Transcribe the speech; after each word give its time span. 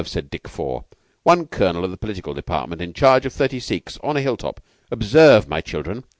said 0.07 0.31
Dick 0.31 0.47
Four. 0.47 0.85
"One 1.21 1.45
colonel 1.45 1.85
of 1.85 1.91
the 1.91 1.97
Political 1.97 2.33
Department 2.33 2.81
in 2.81 2.91
charge 2.91 3.23
of 3.27 3.33
thirty 3.33 3.59
Sikhs, 3.59 3.99
on 4.01 4.17
a 4.17 4.21
hilltop. 4.21 4.59
Observe, 4.89 5.47
my 5.47 5.61
children!" 5.61 6.05